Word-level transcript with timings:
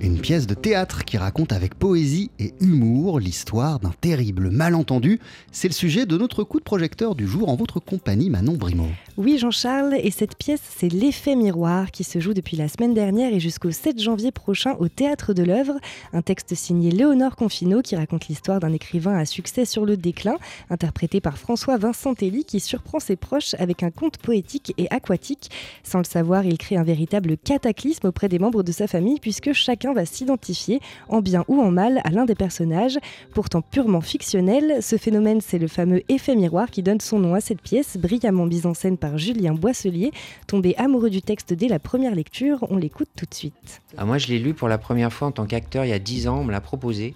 Une 0.00 0.20
pièce 0.20 0.46
de 0.46 0.54
théâtre 0.54 1.04
qui 1.04 1.18
raconte 1.18 1.52
avec 1.52 1.74
poésie 1.74 2.30
et 2.38 2.54
humour 2.60 3.18
l'histoire 3.18 3.80
d'un 3.80 3.92
terrible 4.00 4.50
malentendu. 4.50 5.18
C'est 5.50 5.66
le 5.66 5.74
sujet 5.74 6.06
de 6.06 6.16
notre 6.16 6.44
coup 6.44 6.60
de 6.60 6.64
projecteur 6.64 7.16
du 7.16 7.26
jour 7.26 7.48
en 7.48 7.56
votre 7.56 7.80
compagnie, 7.80 8.30
Manon 8.30 8.54
Brimaud. 8.54 8.90
Oui, 9.18 9.36
Jean-Charles, 9.36 9.96
et 10.00 10.12
cette 10.12 10.36
pièce, 10.36 10.60
c'est 10.62 10.92
L'effet 10.92 11.34
miroir 11.34 11.90
qui 11.90 12.04
se 12.04 12.20
joue 12.20 12.34
depuis 12.34 12.56
la 12.56 12.68
semaine 12.68 12.94
dernière 12.94 13.34
et 13.34 13.40
jusqu'au 13.40 13.72
7 13.72 14.00
janvier 14.00 14.30
prochain 14.30 14.76
au 14.78 14.86
Théâtre 14.86 15.32
de 15.32 15.42
l'œuvre. 15.42 15.74
Un 16.12 16.22
texte 16.22 16.54
signé 16.54 16.92
Léonore 16.92 17.34
Confino 17.34 17.82
qui 17.82 17.96
raconte 17.96 18.28
l'histoire 18.28 18.60
d'un 18.60 18.72
écrivain 18.72 19.18
à 19.18 19.24
succès 19.24 19.64
sur 19.64 19.84
le 19.84 19.96
déclin, 19.96 20.36
interprété 20.70 21.20
par 21.20 21.36
François 21.36 21.78
Vincent 21.78 22.14
Telly 22.14 22.44
qui 22.44 22.60
surprend 22.60 23.00
ses 23.00 23.16
proches 23.16 23.56
avec 23.58 23.82
un 23.82 23.90
conte 23.90 24.18
poétique 24.18 24.72
et 24.78 24.86
aquatique. 24.90 25.50
Sans 25.82 25.98
le 25.98 26.04
savoir, 26.04 26.44
il 26.44 26.56
crée 26.56 26.76
un 26.76 26.84
véritable 26.84 27.36
cataclysme 27.38 28.06
auprès 28.06 28.28
des 28.28 28.38
membres 28.38 28.62
de 28.62 28.70
sa 28.70 28.86
famille 28.86 29.18
puisque 29.18 29.52
chacun 29.52 29.94
va 29.94 30.06
s'identifier, 30.06 30.78
en 31.08 31.22
bien 31.22 31.44
ou 31.48 31.60
en 31.60 31.72
mal, 31.72 32.02
à 32.04 32.10
l'un 32.10 32.24
des 32.24 32.36
personnages. 32.36 33.00
Pourtant 33.34 33.62
purement 33.62 34.00
fictionnel, 34.00 34.80
ce 34.80 34.96
phénomène, 34.96 35.40
c'est 35.40 35.58
le 35.58 35.66
fameux 35.66 36.02
effet 36.08 36.36
miroir 36.36 36.70
qui 36.70 36.84
donne 36.84 37.00
son 37.00 37.18
nom 37.18 37.34
à 37.34 37.40
cette 37.40 37.62
pièce, 37.62 37.96
brillamment 37.96 38.46
mise 38.46 38.64
en 38.64 38.74
scène 38.74 38.96
par 38.96 39.07
Julien 39.16 39.54
Boisselier. 39.54 40.12
Tombé 40.46 40.74
amoureux 40.76 41.10
du 41.10 41.22
texte 41.22 41.52
dès 41.52 41.68
la 41.68 41.78
première 41.78 42.14
lecture, 42.14 42.66
on 42.70 42.76
l'écoute 42.76 43.08
tout 43.16 43.26
de 43.26 43.34
suite. 43.34 43.80
Ah, 43.96 44.04
moi, 44.04 44.18
je 44.18 44.26
l'ai 44.28 44.38
lu 44.38 44.54
pour 44.54 44.68
la 44.68 44.78
première 44.78 45.12
fois 45.12 45.28
en 45.28 45.32
tant 45.32 45.46
qu'acteur 45.46 45.84
il 45.84 45.88
y 45.88 45.92
a 45.92 45.98
10 45.98 46.28
ans, 46.28 46.40
on 46.40 46.44
me 46.44 46.52
l'a 46.52 46.60
proposé. 46.60 47.14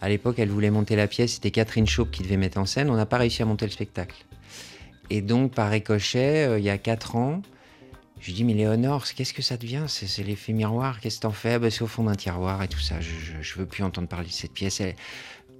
À 0.00 0.08
l'époque, 0.08 0.38
elle 0.38 0.48
voulait 0.48 0.70
monter 0.70 0.96
la 0.96 1.06
pièce, 1.06 1.34
c'était 1.34 1.50
Catherine 1.50 1.86
Chaupe 1.86 2.10
qui 2.10 2.22
devait 2.22 2.36
mettre 2.36 2.58
en 2.58 2.66
scène. 2.66 2.90
On 2.90 2.96
n'a 2.96 3.06
pas 3.06 3.18
réussi 3.18 3.42
à 3.42 3.44
monter 3.44 3.66
le 3.66 3.70
spectacle. 3.70 4.16
Et 5.10 5.20
donc, 5.22 5.52
par 5.52 5.70
ricochet, 5.70 6.46
euh, 6.46 6.58
il 6.58 6.64
y 6.64 6.70
a 6.70 6.78
4 6.78 7.16
ans, 7.16 7.42
je 8.20 8.26
lui 8.26 8.32
dis, 8.34 8.44
mais 8.44 8.52
Léonore, 8.54 9.06
qu'est-ce 9.06 9.32
que 9.32 9.42
ça 9.42 9.56
devient? 9.56 9.84
C'est 9.88 10.22
l'effet 10.22 10.52
miroir, 10.52 11.00
qu'est-ce 11.00 11.16
que 11.16 11.22
t'en 11.22 11.32
fais? 11.32 11.58
Ben, 11.58 11.70
C'est 11.70 11.82
au 11.82 11.86
fond 11.86 12.04
d'un 12.04 12.14
tiroir 12.14 12.62
et 12.62 12.68
tout 12.68 12.78
ça. 12.78 13.00
Je, 13.00 13.10
je, 13.40 13.58
veux 13.58 13.66
plus 13.66 13.82
entendre 13.82 14.08
parler 14.08 14.28
de 14.28 14.32
cette 14.32 14.52
pièce. 14.52 14.82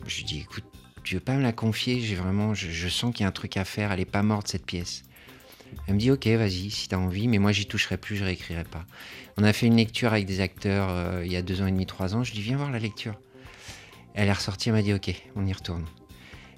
je 0.07 0.17
lui 0.17 0.25
dis, 0.25 0.41
écoute, 0.41 0.65
tu 1.03 1.15
veux 1.15 1.21
pas 1.21 1.35
me 1.35 1.43
la 1.43 1.53
confier? 1.53 2.01
J'ai 2.01 2.15
vraiment, 2.15 2.53
je, 2.53 2.89
sens 2.89 3.15
qu'il 3.15 3.23
y 3.23 3.25
a 3.25 3.29
un 3.29 3.33
truc 3.33 3.57
à 3.57 3.65
faire. 3.65 3.93
Elle 3.93 4.01
est 4.01 4.05
pas 4.05 4.23
morte 4.23 4.49
cette 4.49 4.67
pièce. 4.67 5.03
Elle 5.87 5.95
me 5.95 5.99
dit, 5.99 6.11
ok, 6.11 6.27
vas-y, 6.27 6.71
si 6.71 6.89
t'as 6.89 6.97
envie, 6.97 7.29
mais 7.29 7.39
moi 7.39 7.53
j'y 7.53 7.67
toucherai 7.67 7.97
plus, 7.97 8.17
je 8.17 8.25
réécrirai 8.25 8.65
pas. 8.65 8.85
On 9.37 9.45
a 9.45 9.53
fait 9.53 9.67
une 9.67 9.77
lecture 9.77 10.13
avec 10.13 10.27
des 10.27 10.41
acteurs 10.41 10.89
euh, 10.91 11.23
il 11.25 11.33
y 11.33 11.37
a 11.37 11.43
deux 11.43 11.63
ans 11.63 11.67
et 11.67 11.71
demi, 11.71 11.87
trois 11.87 12.15
ans. 12.15 12.25
Je 12.25 12.33
lui 12.33 12.39
dis, 12.39 12.45
viens 12.45 12.57
voir 12.57 12.71
la 12.71 12.79
lecture. 12.79 13.15
Elle 14.15 14.29
est 14.29 14.33
ressortie, 14.33 14.69
elle 14.69 14.75
m'a 14.75 14.83
dit, 14.83 14.93
ok, 14.93 15.13
on 15.37 15.47
y 15.47 15.53
retourne. 15.53 15.85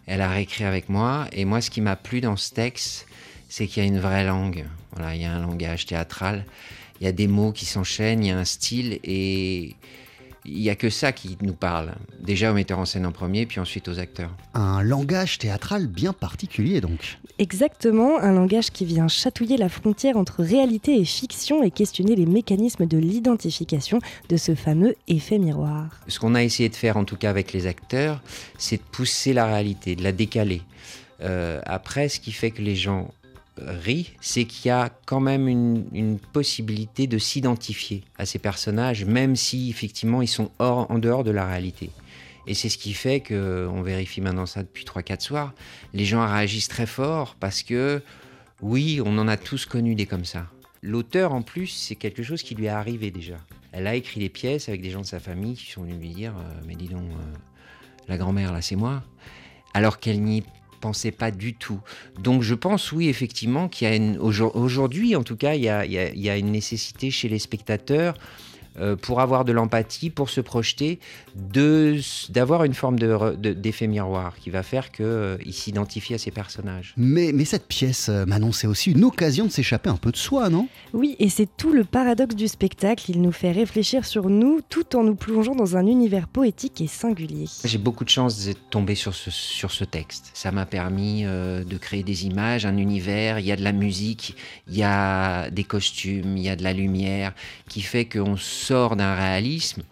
Elle 0.06 0.20
a 0.20 0.28
réécrit 0.28 0.64
avec 0.64 0.88
moi, 0.88 1.28
et 1.32 1.44
moi, 1.44 1.60
ce 1.60 1.70
qui 1.70 1.80
m'a 1.80 1.96
plu 1.96 2.20
dans 2.20 2.36
ce 2.36 2.52
texte, 2.52 3.06
c'est 3.48 3.66
qu'il 3.66 3.82
y 3.82 3.86
a 3.86 3.88
une 3.88 4.00
vraie 4.00 4.24
langue. 4.24 4.66
Voilà, 4.92 5.14
il 5.14 5.22
y 5.22 5.24
a 5.24 5.32
un 5.32 5.42
langage 5.42 5.86
théâtral, 5.86 6.44
il 7.00 7.04
y 7.04 7.06
a 7.06 7.12
des 7.12 7.28
mots 7.28 7.52
qui 7.52 7.66
s'enchaînent, 7.66 8.24
il 8.24 8.28
y 8.28 8.30
a 8.30 8.38
un 8.38 8.44
style 8.44 8.98
et 9.04 9.76
il 10.44 10.60
n'y 10.60 10.70
a 10.70 10.74
que 10.74 10.90
ça 10.90 11.12
qui 11.12 11.36
nous 11.40 11.54
parle. 11.54 11.92
Déjà 12.20 12.50
au 12.50 12.54
metteur 12.54 12.78
en 12.78 12.84
scène 12.84 13.06
en 13.06 13.12
premier, 13.12 13.46
puis 13.46 13.60
ensuite 13.60 13.88
aux 13.88 13.98
acteurs. 13.98 14.30
Un 14.54 14.82
langage 14.82 15.38
théâtral 15.38 15.86
bien 15.86 16.12
particulier 16.12 16.80
donc. 16.80 17.18
Exactement, 17.38 18.18
un 18.18 18.32
langage 18.32 18.70
qui 18.70 18.84
vient 18.84 19.08
chatouiller 19.08 19.56
la 19.56 19.68
frontière 19.68 20.16
entre 20.16 20.42
réalité 20.42 20.98
et 20.98 21.04
fiction 21.04 21.62
et 21.62 21.70
questionner 21.70 22.16
les 22.16 22.26
mécanismes 22.26 22.86
de 22.86 22.98
l'identification 22.98 24.00
de 24.28 24.36
ce 24.36 24.54
fameux 24.54 24.94
effet 25.08 25.38
miroir. 25.38 26.00
Ce 26.08 26.18
qu'on 26.18 26.34
a 26.34 26.42
essayé 26.42 26.68
de 26.68 26.76
faire 26.76 26.96
en 26.96 27.04
tout 27.04 27.16
cas 27.16 27.30
avec 27.30 27.52
les 27.52 27.66
acteurs, 27.66 28.20
c'est 28.58 28.76
de 28.76 28.82
pousser 28.82 29.32
la 29.32 29.46
réalité, 29.46 29.96
de 29.96 30.02
la 30.02 30.12
décaler. 30.12 30.62
Euh, 31.20 31.60
après, 31.66 32.08
ce 32.08 32.18
qui 32.20 32.32
fait 32.32 32.50
que 32.50 32.62
les 32.62 32.76
gens 32.76 33.12
rit, 33.58 34.12
c'est 34.20 34.44
qu'il 34.44 34.68
y 34.68 34.70
a 34.70 34.90
quand 35.06 35.20
même 35.20 35.48
une, 35.48 36.18
possibilité 36.32 37.06
de 37.06 37.18
s'identifier 37.18 38.04
à 38.16 38.26
ces 38.26 38.38
personnages, 38.38 39.04
même 39.04 39.36
si 39.36 39.68
effectivement 39.70 40.22
ils 40.22 40.28
sont 40.28 40.50
hors, 40.58 40.90
en 40.90 40.98
dehors 40.98 41.24
de 41.24 41.30
la 41.30 41.46
réalité. 41.46 41.90
Et 42.46 42.54
c'est 42.54 42.68
ce 42.68 42.78
qui 42.78 42.92
fait 42.92 43.20
que, 43.20 43.68
on 43.70 43.82
vérifie 43.82 44.20
maintenant 44.20 44.46
ça 44.46 44.62
depuis 44.62 44.84
3-4 44.84 45.20
soirs, 45.20 45.54
les 45.94 46.04
gens 46.04 46.26
réagissent 46.26 46.68
très 46.68 46.86
fort 46.86 47.36
parce 47.38 47.62
que, 47.62 48.02
oui, 48.60 49.00
on 49.04 49.16
en 49.18 49.28
a 49.28 49.36
tous 49.36 49.66
connu 49.66 49.94
des 49.94 50.06
comme 50.06 50.24
ça. 50.24 50.46
L'auteur, 50.82 51.32
en 51.32 51.42
plus, 51.42 51.68
c'est 51.68 51.94
quelque 51.94 52.22
chose 52.22 52.42
qui 52.42 52.54
lui 52.54 52.64
est 52.64 52.68
arrivé 52.68 53.10
déjà. 53.10 53.36
Elle 53.70 53.86
a 53.86 53.94
écrit 53.94 54.18
des 54.18 54.28
pièces 54.28 54.68
avec 54.68 54.82
des 54.82 54.90
gens 54.90 55.02
de 55.02 55.06
sa 55.06 55.20
famille 55.20 55.54
qui 55.54 55.70
sont 55.70 55.82
venus 55.82 55.98
lui 55.98 56.08
dire 56.08 56.34
euh, 56.36 56.60
Mais 56.66 56.74
dis 56.74 56.88
donc, 56.88 57.02
euh, 57.02 57.38
la 58.08 58.18
grand-mère, 58.18 58.52
là, 58.52 58.60
c'est 58.60 58.76
moi. 58.76 59.02
Alors 59.74 60.00
qu'elle 60.00 60.20
n'y 60.20 60.42
pensais 60.82 61.12
pas 61.12 61.30
du 61.30 61.54
tout. 61.54 61.80
Donc 62.18 62.42
je 62.42 62.54
pense, 62.54 62.92
oui, 62.92 63.08
effectivement, 63.08 63.68
qu'il 63.68 63.88
y 63.88 63.90
a 63.90 64.20
aujourd'hui, 64.20 65.16
en 65.16 65.22
tout 65.22 65.36
cas, 65.36 65.54
il 65.54 65.62
y 65.62 66.28
a 66.30 66.36
une 66.36 66.50
nécessité 66.50 67.10
chez 67.10 67.30
les 67.30 67.38
spectateurs 67.38 68.14
euh, 68.78 68.96
pour 68.96 69.20
avoir 69.20 69.44
de 69.44 69.52
l'empathie, 69.52 70.08
pour 70.08 70.30
se 70.30 70.40
projeter, 70.40 70.98
d'avoir 72.30 72.64
une 72.64 72.72
forme 72.72 72.98
d'effet 72.98 73.86
de, 73.86 73.90
miroir 73.90 74.34
qui 74.36 74.48
va 74.48 74.62
faire 74.62 74.90
qu'il 74.90 75.04
euh, 75.04 75.36
s'identifie 75.50 76.14
à 76.14 76.18
ces 76.18 76.30
personnages. 76.30 76.94
Mais, 76.96 77.32
mais 77.34 77.44
cette 77.44 77.68
pièce, 77.68 78.08
euh, 78.08 78.24
Manon, 78.24 78.50
c'est 78.52 78.66
aussi 78.66 78.92
une 78.92 79.04
occasion 79.04 79.44
de 79.44 79.50
s'échapper 79.50 79.90
un 79.90 79.96
peu 79.96 80.10
de 80.10 80.16
soi, 80.16 80.48
non? 80.48 80.68
Oui, 80.94 81.16
et 81.18 81.28
c'est 81.28 81.48
tout 81.54 81.72
le 81.72 81.84
paradoxe 81.84 82.34
du 82.34 82.48
spectacle. 82.48 83.10
Il 83.10 83.20
nous 83.20 83.32
fait 83.32 83.52
réfléchir 83.52 84.06
sur 84.06 84.30
nous 84.30 84.60
tout 84.66 84.96
en 84.96 85.04
nous 85.04 85.16
plongeant 85.16 85.54
dans 85.54 85.76
un 85.76 85.86
univers 85.86 86.26
poétique 86.26 86.80
et 86.80 86.86
singulier. 86.86 87.48
J'ai 87.64 87.78
beaucoup 87.78 88.04
de 88.04 88.10
chance 88.10 88.46
d'être 88.46 88.70
tombé 88.70 88.94
sur 88.94 89.14
ce, 89.14 89.30
sur 89.30 89.70
ce 89.70 89.84
texte. 89.84 90.30
Ça 90.32 90.50
m'a 90.50 90.64
permis 90.64 91.24
de 91.24 91.76
créer 91.78 92.02
des 92.02 92.26
images, 92.26 92.64
un 92.64 92.78
univers, 92.78 93.38
il 93.38 93.44
y 93.44 93.52
a 93.52 93.56
de 93.56 93.64
la 93.64 93.72
musique, 93.72 94.34
il 94.68 94.76
y 94.76 94.82
a 94.82 95.50
des 95.50 95.64
costumes, 95.64 96.38
il 96.38 96.42
y 96.42 96.48
a 96.48 96.56
de 96.56 96.62
la 96.62 96.72
lumière, 96.72 97.34
qui 97.68 97.82
fait 97.82 98.06
qu'on 98.06 98.36
sort 98.62 98.96
d'un 98.96 99.14
réalisme. 99.14 99.82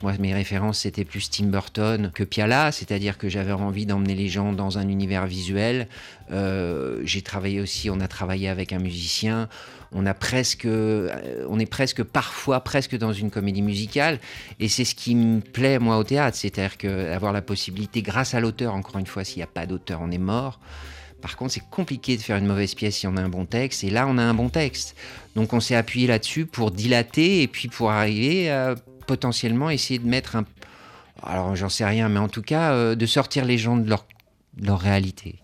Moi, 0.00 0.12
mes 0.20 0.32
références, 0.32 0.80
c'était 0.80 1.04
plus 1.04 1.28
Tim 1.28 1.46
Burton 1.46 2.12
que 2.14 2.22
Piala, 2.22 2.70
c'est-à-dire 2.70 3.18
que 3.18 3.28
j'avais 3.28 3.52
envie 3.52 3.84
d'emmener 3.84 4.14
les 4.14 4.28
gens 4.28 4.52
dans 4.52 4.78
un 4.78 4.88
univers 4.88 5.26
visuel. 5.26 5.88
Euh, 6.30 7.00
j'ai 7.02 7.22
travaillé 7.22 7.60
aussi, 7.60 7.90
on 7.90 7.98
a 7.98 8.06
travaillé 8.06 8.48
avec 8.48 8.72
un 8.72 8.78
musicien. 8.78 9.48
On 9.90 10.06
a 10.06 10.14
presque, 10.14 10.66
euh, 10.66 11.44
on 11.48 11.58
est 11.58 11.66
presque 11.66 12.04
parfois 12.04 12.60
presque 12.60 12.96
dans 12.96 13.12
une 13.12 13.30
comédie 13.30 13.62
musicale, 13.62 14.20
et 14.60 14.68
c'est 14.68 14.84
ce 14.84 14.94
qui 14.94 15.14
me 15.14 15.40
plaît 15.40 15.78
moi 15.78 15.96
au 15.96 16.04
théâtre, 16.04 16.36
c'est-à-dire 16.36 17.14
avoir 17.14 17.32
la 17.32 17.42
possibilité, 17.42 18.02
grâce 18.02 18.34
à 18.34 18.40
l'auteur, 18.40 18.74
encore 18.74 18.98
une 18.98 19.06
fois, 19.06 19.24
s'il 19.24 19.38
n'y 19.38 19.44
a 19.44 19.48
pas 19.48 19.66
d'auteur, 19.66 20.00
on 20.02 20.10
est 20.10 20.18
mort. 20.18 20.60
Par 21.20 21.36
contre, 21.36 21.52
c'est 21.52 21.68
compliqué 21.70 22.16
de 22.16 22.22
faire 22.22 22.36
une 22.36 22.46
mauvaise 22.46 22.74
pièce 22.74 22.96
si 22.96 23.06
on 23.06 23.16
a 23.16 23.22
un 23.22 23.28
bon 23.28 23.44
texte. 23.44 23.82
Et 23.84 23.90
là, 23.90 24.06
on 24.08 24.18
a 24.18 24.22
un 24.22 24.34
bon 24.34 24.48
texte. 24.48 24.94
Donc, 25.34 25.52
on 25.52 25.60
s'est 25.60 25.74
appuyé 25.74 26.06
là-dessus 26.06 26.46
pour 26.46 26.70
dilater 26.70 27.42
et 27.42 27.48
puis 27.48 27.68
pour 27.68 27.90
arriver 27.90 28.50
à 28.50 28.76
potentiellement 29.06 29.70
essayer 29.70 29.98
de 29.98 30.06
mettre 30.06 30.36
un. 30.36 30.44
Alors, 31.22 31.56
j'en 31.56 31.68
sais 31.68 31.84
rien, 31.84 32.08
mais 32.08 32.20
en 32.20 32.28
tout 32.28 32.42
cas, 32.42 32.72
euh, 32.72 32.94
de 32.94 33.06
sortir 33.06 33.44
les 33.44 33.58
gens 33.58 33.76
de 33.76 33.88
leur, 33.88 34.06
leur 34.60 34.78
réalité. 34.78 35.40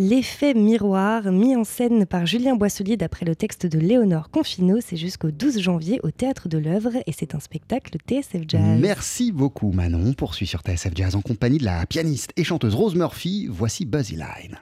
L'effet 0.00 0.54
miroir, 0.54 1.32
mis 1.32 1.56
en 1.56 1.64
scène 1.64 2.06
par 2.06 2.24
Julien 2.24 2.54
Boisselier 2.54 2.96
d'après 2.96 3.26
le 3.26 3.34
texte 3.34 3.66
de 3.66 3.80
Léonore 3.80 4.30
Confino, 4.30 4.78
c'est 4.80 4.96
jusqu'au 4.96 5.32
12 5.32 5.58
janvier 5.58 5.98
au 6.04 6.12
Théâtre 6.12 6.48
de 6.48 6.56
l'œuvre 6.56 6.92
et 7.04 7.12
c'est 7.12 7.34
un 7.34 7.40
spectacle 7.40 7.96
TSF 8.06 8.42
Jazz. 8.46 8.78
Merci 8.80 9.32
beaucoup 9.32 9.72
Manon. 9.72 10.04
On 10.06 10.12
poursuit 10.12 10.46
sur 10.46 10.60
TSF 10.60 10.92
Jazz 10.94 11.16
en 11.16 11.20
compagnie 11.20 11.58
de 11.58 11.64
la 11.64 11.84
pianiste 11.86 12.30
et 12.36 12.44
chanteuse 12.44 12.76
Rose 12.76 12.94
Murphy. 12.94 13.48
Voici 13.50 13.86
Buzzy 13.86 14.14
Line. 14.14 14.56